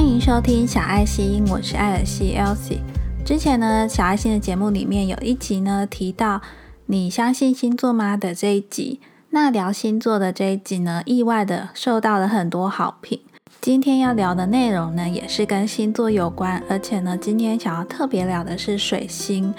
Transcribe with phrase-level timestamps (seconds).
[0.00, 2.78] 欢迎收听小爱心，我是艾尔西 Elsie。
[3.22, 6.40] 之前呢，小爱心的节目里面有一集呢提到
[6.88, 8.98] “你相信星座吗”的这一集，
[9.28, 13.20] 那聊星座的这一集呢，意外的受到了很多好评。
[13.60, 19.52] 今天要聊的内容呢，也是跟星座有关，而且呢，今天想要特别聊的是水星。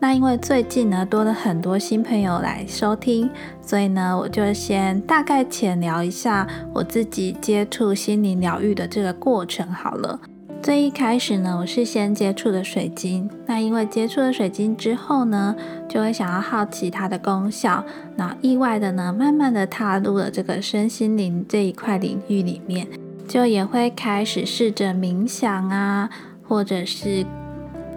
[0.00, 3.28] 那因为最近呢多了很多新朋友来收听，
[3.60, 10.20] 所以呢我就先大概浅聊一下我自己接触心灵疗愈的这个过程好了。
[10.62, 13.28] 最一开始呢，我是先接触的水晶。
[13.46, 15.56] 那因为接触了水晶之后呢，
[15.88, 22.86] 就会想要好奇它的功效，那意外的呢，慢慢的踏入了这个身心灵这一块领域里面，
[23.26, 26.08] 就也会开始试着冥想啊，
[26.46, 27.26] 或者是。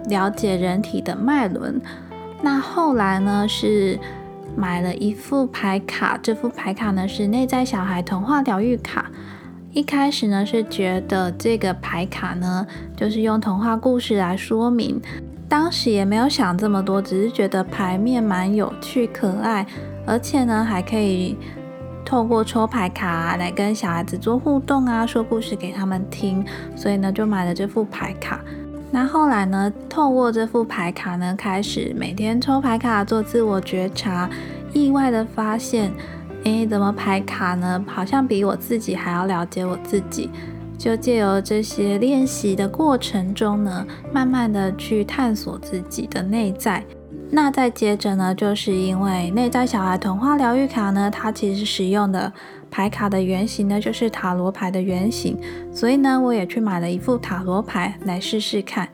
[0.08, 1.80] 了解人体的脉轮，
[2.42, 3.98] 那后来呢是
[4.56, 9.10] 买了一副牌卡，这副牌卡呢是内在小孩童话疗愈卡。
[9.72, 15.00] 一开始呢是觉得这个牌卡呢就是用童话故事来说明，
[15.48, 19.66] 当时也没有想这么多，只是觉得牌面蛮有趣可爱，
[20.06, 21.38] 而且呢还可以
[22.04, 26.44] 透过抽牌卡来跟小孩子做互动啊，说故事给他们听，
[26.76, 28.40] 所以呢就买了这副牌卡。
[28.94, 29.72] 那后来呢？
[29.88, 34.28] 透过这副牌卡呢，开始每天抽牌卡做自我觉察，
[34.74, 35.90] 意外的发现，
[36.44, 37.82] 诶，怎么牌卡呢？
[37.88, 40.28] 好像比我自己还要了解我自己。
[40.76, 46.84] 就借由这些练习的过程中呢，慢慢的去探索自己的内在。
[47.30, 52.30] 那再接着呢，就是因为内在小孩童话疗愈卡呢，它其实使用的。
[52.72, 55.38] 牌卡的原型呢，就是塔罗牌的原型，
[55.70, 58.88] 所以呢，我也去买了一副塔罗牌来试试看。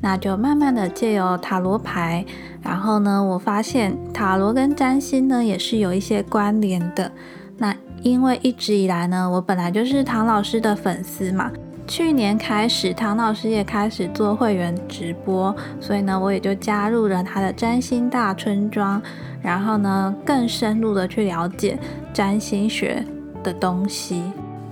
[0.00, 2.24] 那就慢慢的借由塔罗牌，
[2.60, 7.12] 然后呢，我发现塔罗跟占星呢也是有一些关联的。
[7.58, 11.52] 那因为一直以来呢，我本来就是唐老师的粉丝嘛，
[11.86, 19.02] 去年开始唐老师也开始做会员直播，所以呢，我也就加入了他的占星大村庄。
[19.42, 21.76] 然后呢，更深入的去了解
[22.12, 23.04] 占星学
[23.42, 24.22] 的东西，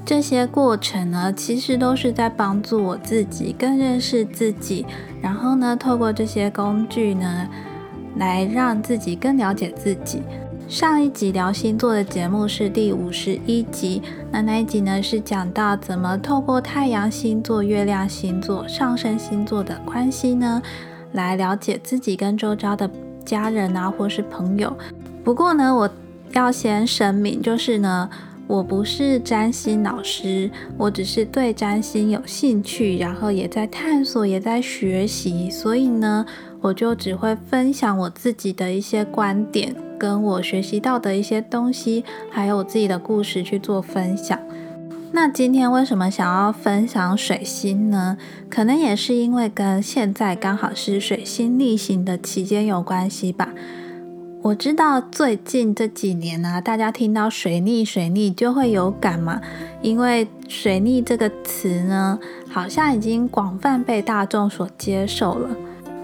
[0.05, 4.87] 这些过程呢，其实都是在帮助我自己更认识自己。
[5.21, 7.49] 然后呢，透过这些工具呢，
[8.17, 10.23] 来让自己更了解自己。
[10.71, 14.01] 上一集聊星座的节目是第五十一集，
[14.31, 20.63] 那那一集呢是讲到怎么透过太阳星座、月亮星座、上升星座的关系呢，
[21.11, 22.89] 来了解自己跟周遭的。
[23.25, 24.73] 家人啊，或是朋友。
[25.25, 25.91] 不过呢，我
[26.33, 28.09] 要先声明，就是呢，
[28.47, 35.51] 我不是占星老师，我只是对占星有兴趣，然后也在探索，也在学习。
[35.51, 36.25] 所以呢，
[36.61, 44.39] 我就只会分享我自己的一些观点，跟我学习到的一些东西，还有我自己的故事去做分享。
[45.13, 48.17] 那今天为什么想要分享水星呢？
[48.49, 53.49] 可能也是因为跟现在刚好是水星逆行的期间有关系吧。
[54.43, 59.41] 我知道最近这几年呢，大家听到水逆水逆就会有感嘛，
[59.83, 62.19] 因为水逆这个词呢，
[62.49, 65.51] 好像已经广泛被大众所接受了。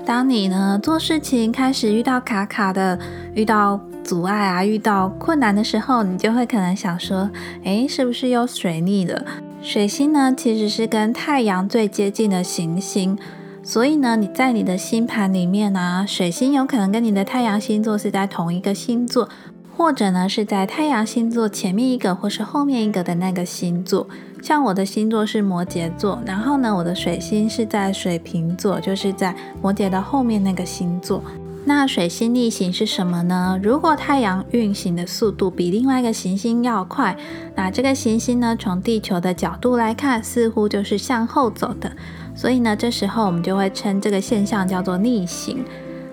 [0.06, 2.98] 当你呢做事情开始遇到卡卡的，
[3.34, 3.78] 遇到。
[4.04, 7.28] 阻碍啊，遇到困难的时候，你就会可能想说，
[7.64, 9.24] 诶，是不是又水逆了？
[9.60, 13.18] 水星呢，其实是跟太阳最接近的行星，
[13.64, 19.28] 所以呢，你在你的星盘里面呢，水星有可能跟你的太阳星座是在同一个星座，
[19.76, 24.08] 或者呢是在太阳星座前面一个或是后面一个的那个星座。
[24.42, 31.22] 像我的星座是摩羯座，然后呢，我的水星是在水瓶座，就是在摩羯的后面那个星座。
[31.64, 33.58] 那水星逆行是什么呢？
[33.60, 37.16] 如果太阳运行的速度比另外一个行星要快，
[37.56, 41.90] 那这个行星呢，从地球的角度来看，似乎就是向后走的。
[42.36, 45.64] 所以呢，这时候我们就会称这个现象叫做逆行。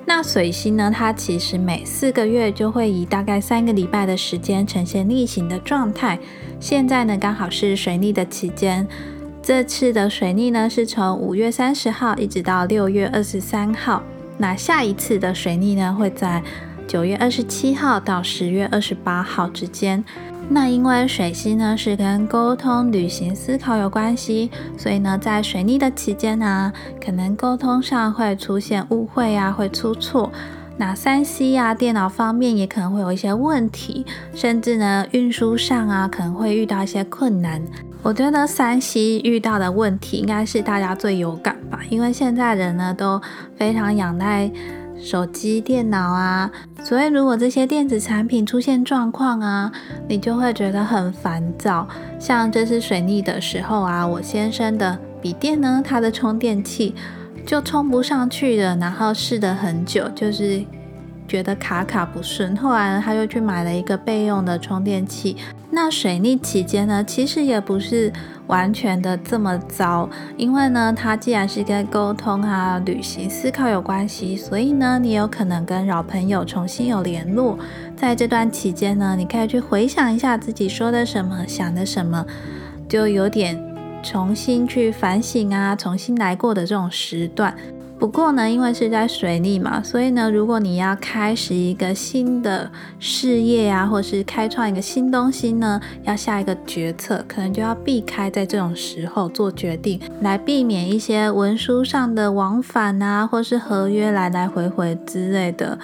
[0.06, 6.20] 那水星呢，它其实每四个月就会以大概三个礼拜的时间呈现逆行的状态。
[6.60, 8.88] 现在呢，刚好是水逆的期间。
[9.42, 14.04] 这次的水逆呢，是从五月三十号一直到六月二十三号。
[14.38, 16.44] 那下一次的水逆呢，会在
[16.88, 20.04] 九月二十七号到十月二十八号之间。
[20.50, 26.72] 那因为水星呢是跟沟通、旅行、思考有关系，所以呢，在水逆的期间呢，
[27.04, 30.32] 可能沟通上会出现误会啊，会出错。
[30.78, 37.62] 那三 C 啊，电脑方面也可能会有一些问题，甚至呢，运输上啊，可能会遇到一些困难。
[38.02, 43.22] 我觉得三 C 遇到的问题应该是大家最有感吧，因为现在人呢都
[43.56, 44.52] 非常仰赖
[45.04, 46.50] 手机、电脑啊，
[46.82, 49.70] 所以如果这些电子产品出现状况啊，
[50.08, 51.86] 你就会觉得很烦躁。
[52.18, 56.96] 像这次水逆的时候啊，我先生的笔电呢，它的充电器
[57.46, 60.64] 就充不上去了，然后试了很久，就是
[61.28, 62.56] 觉得卡卡不顺。
[62.56, 65.36] 后来他又去买了一个备用的充电器。
[65.76, 68.14] 那水逆期间呢，其实也不是
[68.46, 77.58] 完全的这么糟，因为呢，它既然是跟沟通啊、旅行、思考有关系，所以呢，你有可能跟老朋友重新有联络。
[77.98, 82.24] 在这段期间呢，你可以去回想一下自己说的什么、想的什么，
[82.88, 83.60] 就有点
[84.04, 87.56] 重新去反省啊、重新来过的这种时段。
[88.04, 92.70] 不过呢，因为是在水逆嘛，所以呢，如果你要开始一个新的
[93.00, 105.80] 事业啊，或是开创一个新东西呢，要下一个决策，可能就要避开在这种时候做决定，来避免一些文书上的往返啊，或是合约来来回回之类的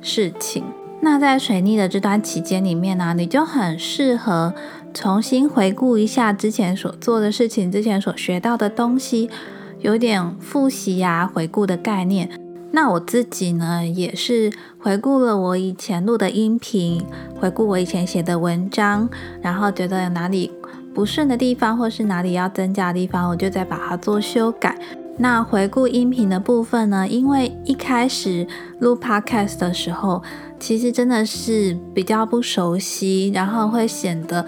[0.00, 0.64] 事情。
[1.02, 4.54] 那在水逆的这段期间里面呢，你就很适合
[4.94, 9.28] 重新回顾一下之前所做的事情，之前所学到的东西。
[9.80, 12.28] 有点复习呀、回顾的概念。
[12.72, 17.02] 那我自己呢，也是回顾了我以前录的音频，
[17.40, 19.08] 回顾我以前写的文章，
[19.42, 20.52] 然后觉得有哪里
[20.94, 24.78] 不顺的地方，或是哪里要增加的地方，我就再把它做修改。
[25.16, 28.46] 那回顾音频的部分呢，因为一开始
[28.78, 30.22] 录 podcast 的时候，
[30.58, 34.46] 其实真的是比较不熟悉，然后会显得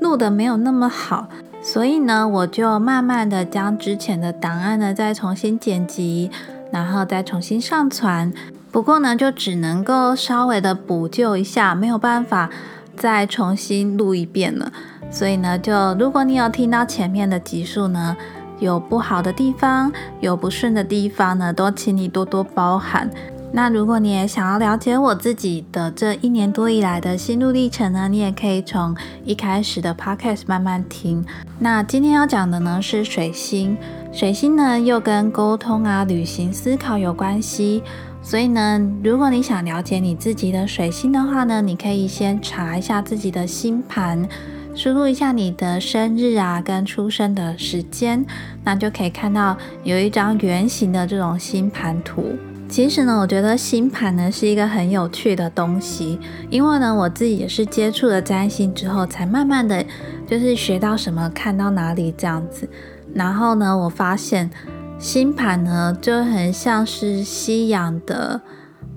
[0.00, 1.28] 录的没有那么好。
[1.66, 6.30] 所以呢，我就慢慢的将之前的档案呢再重新剪辑，
[6.70, 8.30] 然后再重新上传。
[8.70, 12.50] 不过呢，就只能够稍微的补救一下，没有办法
[12.94, 14.70] 再重新录一遍了。
[15.10, 18.14] 所以呢，就如果你有听到前面的集数呢，
[18.58, 19.90] 有不好的地方，
[20.20, 23.08] 有不顺的地方呢，都请你多多包涵。
[23.56, 31.24] 那如果你也想要了解我自己的这一年多以来的心路历程呢，你也可以从一开始的 podcast 慢慢听。
[31.60, 33.76] 那今天要讲的呢是水星，
[34.12, 37.80] 水星呢又跟沟通啊、旅行、思考有关系。
[38.20, 44.28] 所以呢，如果你想了解你自己的水星的话呢，你可以先查一下自己的星盘，
[44.74, 48.26] 输入一下你的生日啊跟出生的时间，
[48.64, 52.36] 那就可以看到有一张圆形的这种星盘图。
[52.68, 56.18] 其实呢，我觉得星盘呢是一个很有趣的东西，
[56.50, 59.84] 因为呢，我自己也是接触了占星之后，才慢慢的
[60.26, 62.68] 就是学到什么看到哪里这样子。
[63.14, 64.50] 然后呢，我发现
[64.98, 68.40] 星盘呢就很像是西洋的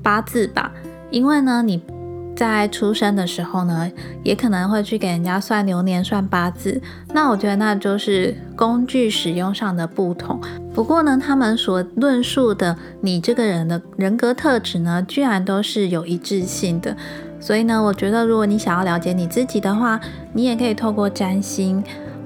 [0.02, 0.72] 八字吧，
[1.12, 1.82] 因为呢你。
[2.38, 3.92] 在出生的时候呢，
[4.24, 6.80] 也可能会去给人家算流年、算八字。
[7.12, 10.40] 那我觉得那就是工具使用上的不同。
[10.72, 16.96] 不过呢，他们所论述的你这个人的人格特质呢，居然都是有一致性的。
[17.40, 20.00] 所以呢，我觉得如果你想要了解你自己的话，
[20.34, 21.84] 你也可以透过占星，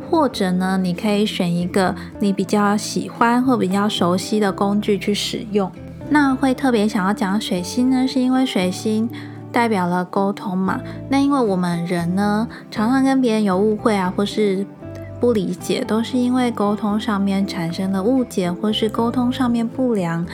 [0.09, 5.71] 或者呢，你可以选一个你比较喜欢或比较熟悉的工具去使用。
[6.09, 9.09] 那会特别想要讲水星呢，是因为水星。
[9.51, 10.79] 代表了沟通嘛？
[11.09, 14.65] 那因为我们人呢，常常跟别人有误会啊，或是
[15.19, 20.25] 不理解，都是因为沟通上面产生了误解，或是沟通上面不良。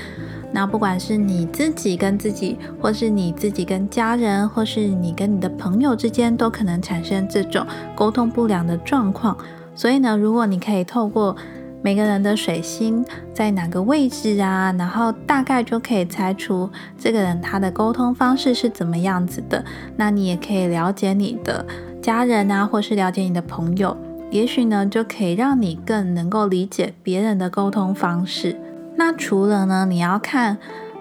[0.49, 9.37] 那不管是你自己跟自己，或是你自己跟家人，或是你跟你的朋友之间，都可能产生这种沟通不良的状况。
[9.75, 11.35] 所以呢，如果你可以透过
[11.81, 14.73] 每个人的水星在哪个位置啊？
[14.77, 19.63] 然后大概就可以猜出这个人他的沟通方式是怎么样子的。
[19.95, 21.65] 那你也可以了解你的
[22.01, 23.95] 家人啊，或是了解你的朋友，
[24.31, 28.59] 也许呢就可以让你更能够理解别人的沟通方式。
[28.95, 30.57] 那除了呢，你要看，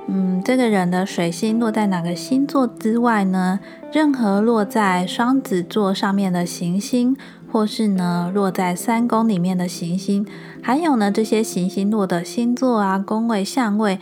[0.06, 3.58] 嗯，这个人的水星落在哪个星座之外呢？
[3.92, 7.16] 任何落在双子座上面的行星。
[7.56, 10.26] 或是呢，落在三宫里面的行星，
[10.60, 13.98] 还有呢，这些行星落的星座啊、宫位、相位，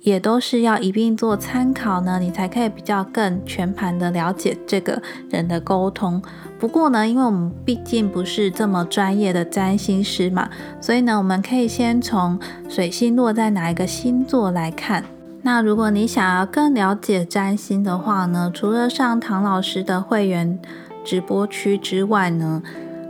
[0.00, 6.22] 也都是要一并做参考呢，你才可以比较更全盘的了解这个人的沟通。
[6.58, 10.48] 不过呢，因为我们毕竟不是这么专业的占星师嘛，
[10.80, 12.40] 所以呢，我们可以先从
[12.70, 15.04] 水星落在哪一个星座来看。
[15.42, 20.58] 那如果你想要更了解占星的话呢，除了上唐老师的会员。
[21.04, 22.62] 直播区之外呢，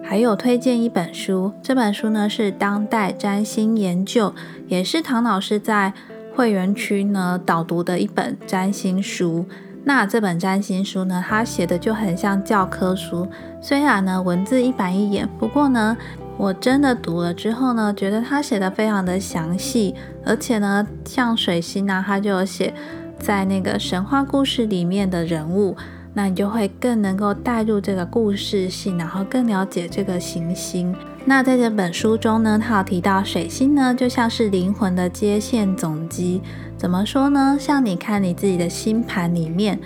[0.02, 1.52] 还有推荐一本书。
[1.62, 4.30] 这本书呢是《当代占星研究》，
[4.66, 5.92] 也是唐老师在
[6.34, 9.46] 会员区呢导读的一本占星书。
[9.84, 13.28] 那这本占星书呢，他写的就很像教科书，
[13.60, 15.96] 虽然呢文字一板一眼，不过呢，
[16.38, 22.72] 我真的读了之后呢，觉得他写的非常的详细，而且呢，像水星啊，他就有写
[23.18, 25.76] 在那个神话故事里面的人物。
[26.14, 30.94] 那你就会更能够带入这个故事性，然后更了解这个行星。
[31.26, 36.40] 那在这本书中呢，他有提到水星呢，就像是灵魂的接线总机。
[36.76, 37.56] 怎么说呢？
[37.58, 39.80] 像你看你自己的星盘里面，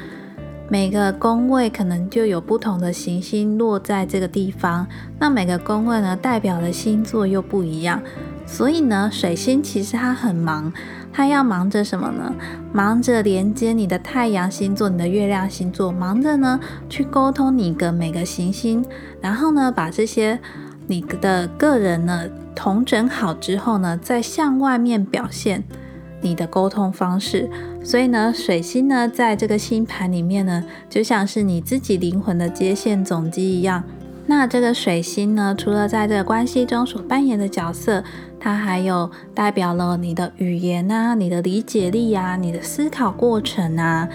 [0.69, 4.87] 每个宫位可能就有不同的行星落在这个地方。
[5.19, 8.03] 那每个宫位呢，代表的星座又不一样。
[8.45, 10.73] 所以呢，水星其实它很忙，
[11.19, 12.33] 它要忙着什么呢？
[12.73, 18.85] 忙着连接你的太阳星座、你的月亮星座，忙着呢去沟通你的每个行星，
[19.21, 20.39] 然后呢把这些。
[20.87, 25.65] 你的个人呢，统整好之后呢，再向外面表现
[26.23, 27.51] 你的沟通方式。
[27.85, 33.83] 所以呢，水星呢，在这个星盘里面呢，就像是你自己灵魂的接线总机一样。
[34.29, 38.05] 那这个水星呢，除了在这个关系中所扮演的角色，
[38.39, 44.09] 它还有代表了你的语言啊、你的理解力啊、你的思考过程啊。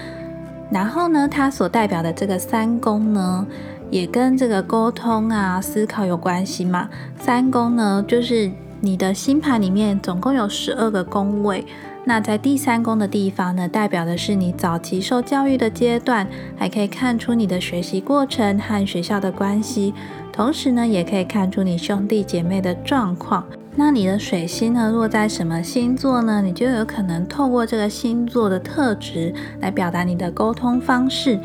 [0.71, 3.45] 然后呢，它所代表的这个三宫呢。
[3.91, 6.89] 也跟这个沟通啊、思考有关系嘛。
[7.19, 8.49] 三宫呢，就是
[8.81, 11.63] 你的星盘里面总共有十二个宫位。
[12.05, 19.93] 那在第三宫的地方呢，代表的是你早期受教育的阶段，还可以看出你的学习过程和学校的关系。
[20.31, 23.45] 同时呢，也可以看出你兄弟姐妹的状况。
[23.75, 26.41] 那你的水星呢，落在什么星座呢？
[26.41, 31.39] 你就有可能透过这个星座的特质来表达你的沟通方式。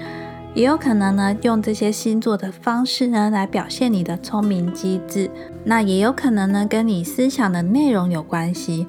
[0.55, 5.31] 也有可能呢，用这些星座的方式呢，来表现你的聪明机智。
[5.65, 8.87] 那也有可能呢，跟你思想的内容有关系。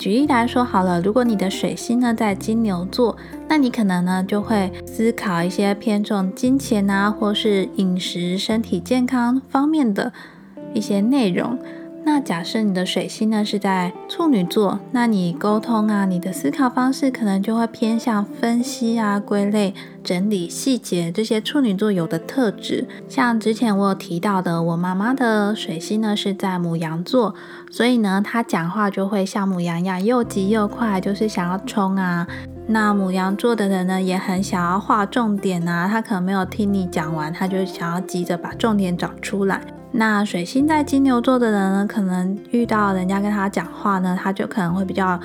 [0.00, 3.14] 举例来说好了，如果你的水星呢在金牛座，
[3.46, 10.10] 那你可能呢就会思考一些偏重金钱啊，或是饮食、身体健康方面的
[10.72, 11.58] 一些内容。
[12.02, 22.86] 那假设你的水星呢是在处女座，那你沟通啊，你的思考方式可能就会偏向分析啊、归类、整理细节这些处女座有的特质。
[23.08, 27.34] 像之前我有提到的，我妈妈的水星呢是在母羊座，
[27.70, 32.26] 所以呢，她讲话就会像母羊一样又急又快，就是想要冲啊。
[32.66, 39.60] 那母羊座的人呢，也很想要画重点啊，他可能没有听你讲完，他就想要急着把重点找出来。
[39.92, 45.18] 那水星在金牛座的人呢，可能遇到人家跟他讲话呢，他就可能会比较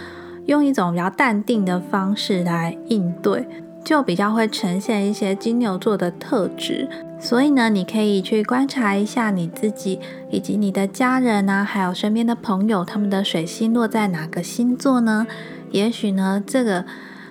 [0.48, 3.48] 用一种比较淡定的方式来应对，
[3.86, 6.90] 就比较会呈现一些金牛座的特质。
[7.18, 10.00] 所以呢，你可以去观察一下你自己
[10.30, 15.26] 以及你的家人啊，还有身边的朋友，他们的水星落在哪个星座呢？
[15.72, 16.84] 也许呢，这个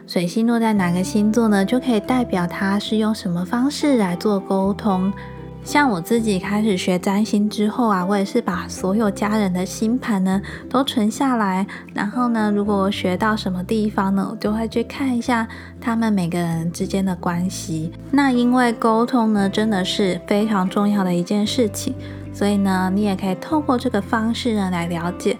[0.06, 5.12] 水星落在哪个星座呢，就可以代表他是用什么方式来做沟通。
[5.64, 15.48] 像我自己开始学占星之后啊，我也是把所有家人的星盘呢都存下来，然后呢，如果我学到什么地方呢，我就会去看一下
[15.80, 17.90] 他们每个人之间的关系。
[18.10, 21.94] 那因为沟通呢，真的是非常重要的一件事情，
[22.32, 25.36] 所以呢，你也可以透过这个方式呢来了解。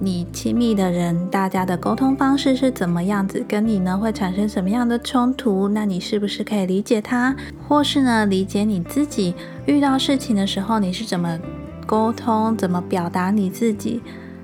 [0.00, 3.44] 你亲密的人，大家的沟通方式是怎么样子？
[3.48, 5.68] 跟你呢会产生什么样的冲突？
[5.68, 7.34] 那你是不是可以理解他，
[7.66, 9.34] 或是呢理解你自己
[9.66, 11.36] 遇到事情的时候，你是怎么
[11.84, 14.00] 沟通、怎么表达你自己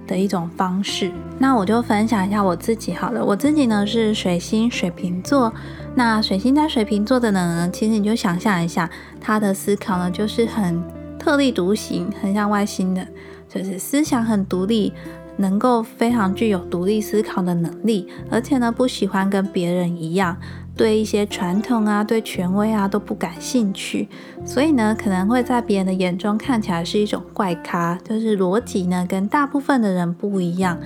[0.08, 1.12] 的一种方式？
[1.38, 3.24] 那我就分享一下我自己好了。
[3.24, 5.54] 我自己呢是水星水瓶座，
[5.94, 10.82] 那水星在水瓶座的呢，其实你就想象一下，他的思考呢就是很
[11.16, 13.06] 特立独行，很像外星的，
[13.48, 14.92] 就是思想很独立。
[15.36, 20.36] 能够非常具有独立思考的能力，而且呢不喜欢跟别人一样，
[20.76, 24.08] 对一些传统啊、对权威啊都不感兴趣，
[24.44, 30.78] 所以呢可能会在别人的眼中看起来是一种怪咖，就是逻辑呢跟大部分的人不一样。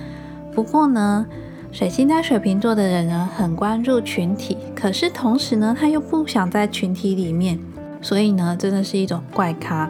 [0.53, 1.25] 不过呢，
[1.71, 7.59] 水星在水瓶座的人呢很关注群体，可是同时呢他又不想在群体里面，
[8.01, 9.89] 所以呢真的是一种怪咖。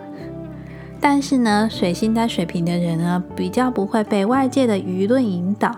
[1.02, 5.74] 但是呢，水星在水瓶的人呢，比较不会被外界的舆论引导。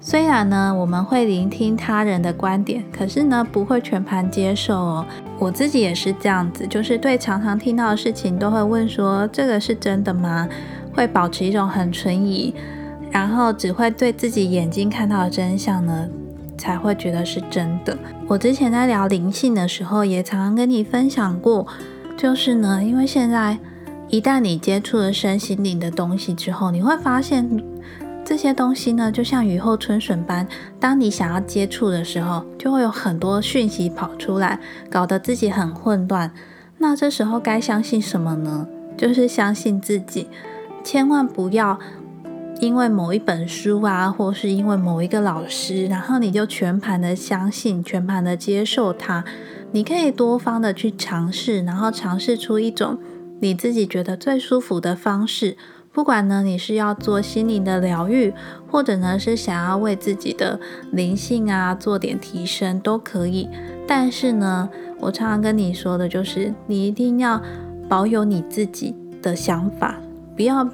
[0.00, 5.06] 虽然呢，我们会聆听他人的观点，可是呢，不会全盘接受哦。
[5.38, 10.48] 我自己也是这样子，就是对常常听到的事情，都会问说：“这个是真的吗？”
[10.94, 12.54] 会保持一种很存疑，
[13.10, 16.08] 然后只会对自己眼睛看到的真相呢，
[16.56, 17.96] 才会觉得是真的。
[18.28, 21.66] 我之前在聊灵性的时候，也常常跟你分享过，
[22.16, 23.58] 就是呢，因为现在。
[24.10, 27.62] 一旦你接触了身心灵的东西之后，你会发现
[28.24, 30.48] 这些东西呢，就像雨后春笋般，
[30.80, 34.58] 当你想要接触的时候，就会有很多讯息跑出来，
[34.90, 36.32] 搞得自己很混乱。
[36.78, 38.66] 那这时候该相信什么呢？
[38.96, 40.26] 就是相信自己，
[40.82, 41.78] 千万不要
[42.60, 49.22] 因为某一本书啊，或是因为某一个老师，然后你就全盘的相信，全盘的接受它。
[49.72, 52.98] 你可以多方的去尝试，然后尝试出一种。
[53.40, 55.56] 你自己觉得最舒服的方式，
[55.92, 58.32] 不管呢你是要做心灵的疗愈，
[58.70, 60.60] 或者呢是想要为自己的
[60.92, 63.48] 灵性啊做点提升都可以。
[63.86, 64.68] 但是呢，
[65.00, 67.40] 我常常跟你说的就是，你一定要
[67.88, 69.96] 保有你自己的想法，
[70.36, 70.68] 不要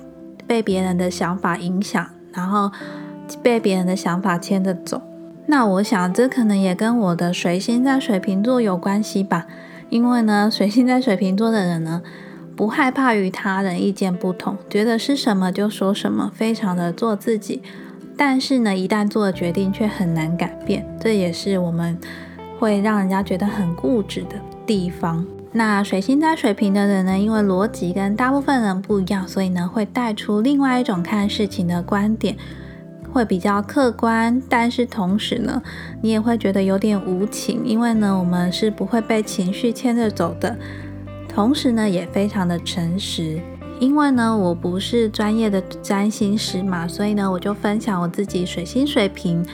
[0.47, 2.71] 被别人的想法影响，然后
[3.43, 5.01] 被别人的想法牵着走。
[5.47, 9.47] 那我想，这可能也跟我的水星在水瓶座有关系吧。
[9.91, 12.03] 因为呢，水星在水瓶座的人呢，
[12.57, 17.63] 不害怕与他人意见不同，觉得是什么就说什么，非常的做自己。
[18.17, 20.87] 但是呢，一旦做了决定，却很难改变。
[21.01, 21.99] 这也是我们
[22.59, 25.27] 会让人家觉得很固执的地方。
[25.53, 32.37] 那水星在水瓶的人呢，因为逻辑跟大部分人不一样，所以呢，会带出另外一种看事情的观点。
[33.13, 35.63] 会比较客观，但是同时呢，
[36.03, 40.57] 你也会觉得有点无情，因为呢，我们是不会被情绪牵着走的。
[41.35, 43.41] 同时呢，也非常的诚实，
[43.81, 49.45] 因为呢，我不是专业的占星师嘛，所以呢，我就分享我自己水星水平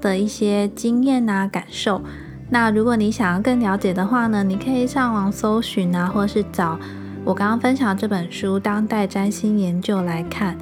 [0.00, 2.02] 的一些经验啊感受。
[2.50, 6.76] 那如果你想要更了解的话呢，你可以上网搜寻啊，或是找
[7.24, 10.58] 我刚刚分享这本书《当代占星研究》来看。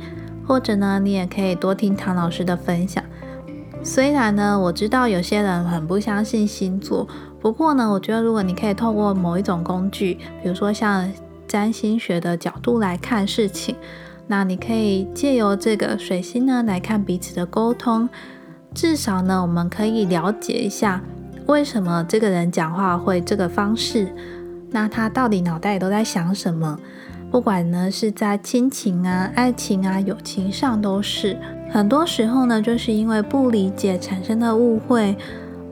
[0.48, 3.02] 或者呢，你也可以多听唐老师的分享。
[3.82, 7.08] 虽然呢，我知道有些人很不相信星座，
[7.40, 11.10] 不过呢，我觉得如果你可以透过某一种工具，比如说像
[11.46, 13.76] 占星学的角度来看事情，
[14.26, 18.08] 那你可以借由这个水星呢来看彼此的沟通，
[18.74, 21.00] 至少呢，我们可以了解一下
[21.46, 24.08] 为什么这个人讲话会这个方式，
[24.70, 26.76] 那他到底脑袋里都在想什么。
[27.30, 31.36] 不管呢是在亲情啊、爱情啊、友情上，都是
[31.70, 35.16] 很多时候呢，就是因为不理解产生的误会。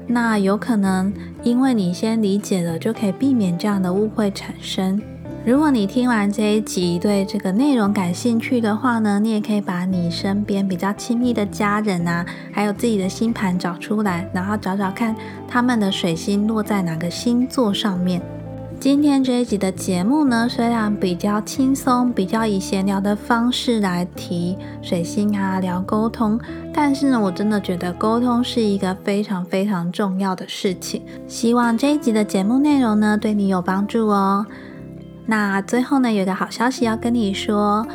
[0.07, 5.01] 那有可能因为你先理解了，就可以避免这样的误会产生。
[5.47, 15.14] 如果你听完这一集对这个内容感兴趣的话呢，你也可以把你身边比较亲密的家人啊，还有自己的星盘找出来，然后找找看
[15.47, 18.23] 他们的水星落在哪个星座上面。
[18.85, 26.38] 今天这一集的节目呢，虽然比较轻松，比较以闲聊的方式来提水星啊，聊沟通，
[26.70, 31.03] 但是呢，我真的觉得沟通是一个非常非常重要的事情。
[31.27, 34.44] 希望这一集的节目内容呢，对你有帮助哦。
[35.25, 37.87] 那最后呢，有个好消息要跟你说，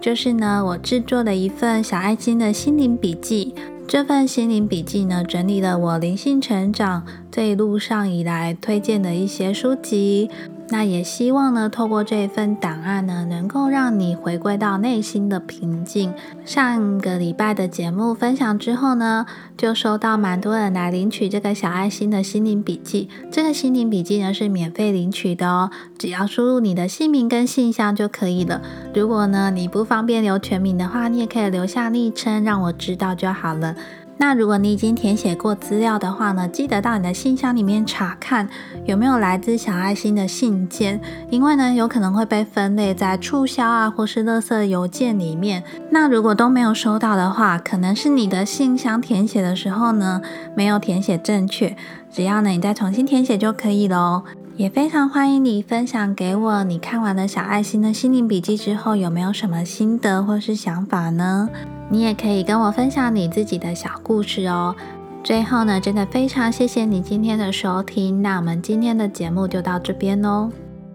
[0.00, 3.54] 就是呢，我制作了一份小爱心的心灵笔记。
[3.88, 10.30] 这份心灵笔记呢，整理了我灵性成长这一路上以来推荐的一些书籍。
[10.72, 16.14] 那也希望呢，透过这一份档案呢，能够让你回归到内心的平静。
[16.46, 23.10] 上个礼拜的节目分享之后呢，就收到蛮多人来领取这个小爱心的心灵笔记。
[23.30, 28.62] 这个心灵笔记呢是免费领取的哦，只要输入你的姓名跟信箱就可以了。
[28.94, 33.76] 如果呢你不方便留全名的话，你也可以留下昵称，让我知道就好了。
[34.18, 38.48] 那如果你已经填写过资料的话呢，记得到你的信箱里面查看
[38.84, 45.64] 有没有来自小爱心的信件，因为呢有可能会被分类在促销啊或是垃圾邮件里面。
[45.90, 50.20] 那如果都没有收到的话，可能是你的信箱填写的时候呢
[50.54, 51.76] 没有填写正确，
[52.10, 54.22] 只要呢你再重新填写就可以了哦。
[54.56, 61.48] 也非常欢迎你分享给我你看完了小爱心的心灵笔记之后有没有什么心得或是想法呢？
[61.92, 64.74] 你也可以跟我分享你自己的小故事哦。
[65.22, 70.50] 最后呢，真的非常谢谢你今天的收听，那我们今天的节目就到这边喽。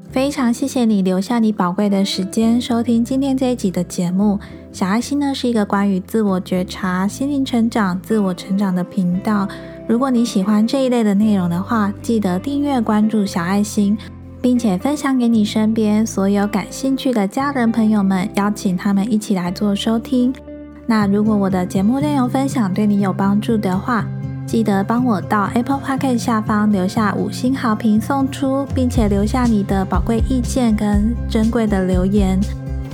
[0.09, 4.39] 非常谢谢你留下你宝贵的时间收听今天这一集的节目。
[4.71, 9.47] 小爱心呢是一个关于自我觉察、心灵成长、自我成长的频道。
[9.87, 13.95] 如果你喜欢这一类的内容的话，记得订阅关注小爱心，
[14.41, 20.33] 并且分享给你身边所有感兴趣的家人朋友们，邀请他们一起来做收听。
[20.89, 24.05] 那如果我的节目内容分享对你有帮助的话，
[24.45, 32.39] 记得帮我到 Apple Podcast 下方留下五星好评送出，并且留下你的宝贵意见跟珍贵的留言。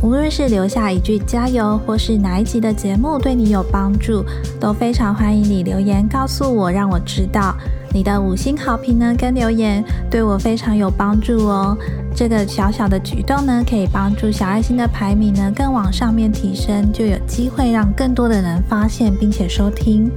[0.04, 4.22] 无论是留下一句加油，或是哪一集的节目对你有帮助，
[4.60, 7.56] 都非常欢迎你留言告诉我，让我知道。
[7.94, 11.78] 你的五星好评呢，跟留言对我非常有帮助哦。
[12.14, 20.12] 这个小小的举动呢，可以帮助小爱心的排名呢更往上面提升，就有机会让更多的人发现并且收听。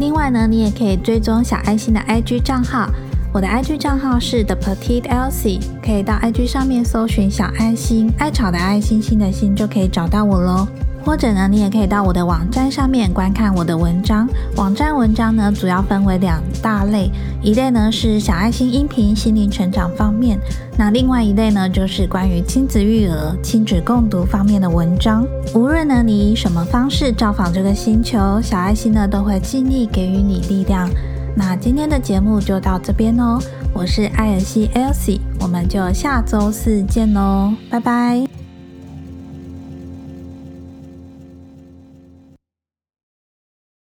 [0.00, 2.90] 另外呢，你也可以追踪小爱心的 IG 账号，
[3.30, 10.66] 我的 IG 账号是 The Petite Elsie，可以到 IG 上面搜寻小爱心，爱草的爱心心的心就可以找到我喽。
[11.04, 14.28] 或者呢，你也可以到我的网站上面观看我的文章。
[14.56, 17.10] 网站文章呢，主要分为两大类，
[17.42, 20.38] 一类呢是小爱心音频心灵成长方面，
[20.76, 25.26] 那另外一类呢就是关于亲子育儿、亲子共读方面的文章。
[25.54, 30.90] 无论呢你以什么方式造访这个星球，小爱心呢都会尽力给予你力量。
[31.38, 33.38] 那今天的节目就到这边哦，
[33.72, 38.37] 我是艾尔西 Elsie，我们就下周四见喽，拜拜。